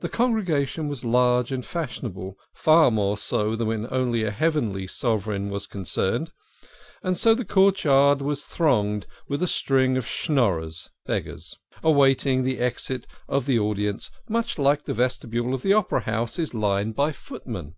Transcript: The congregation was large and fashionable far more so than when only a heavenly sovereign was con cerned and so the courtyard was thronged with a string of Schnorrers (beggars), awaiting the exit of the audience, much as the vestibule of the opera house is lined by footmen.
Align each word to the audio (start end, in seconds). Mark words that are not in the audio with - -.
The 0.00 0.08
congregation 0.08 0.88
was 0.88 1.04
large 1.04 1.52
and 1.52 1.64
fashionable 1.64 2.36
far 2.52 2.90
more 2.90 3.16
so 3.16 3.54
than 3.54 3.68
when 3.68 3.86
only 3.92 4.24
a 4.24 4.32
heavenly 4.32 4.88
sovereign 4.88 5.48
was 5.48 5.68
con 5.68 5.84
cerned 5.84 6.30
and 7.04 7.16
so 7.16 7.36
the 7.36 7.44
courtyard 7.44 8.20
was 8.20 8.42
thronged 8.42 9.06
with 9.28 9.44
a 9.44 9.46
string 9.46 9.96
of 9.96 10.04
Schnorrers 10.06 10.88
(beggars), 11.06 11.56
awaiting 11.84 12.42
the 12.42 12.58
exit 12.58 13.06
of 13.28 13.46
the 13.46 13.60
audience, 13.60 14.10
much 14.28 14.58
as 14.58 14.78
the 14.86 14.92
vestibule 14.92 15.54
of 15.54 15.62
the 15.62 15.72
opera 15.74 16.00
house 16.00 16.36
is 16.36 16.52
lined 16.52 16.96
by 16.96 17.12
footmen. 17.12 17.76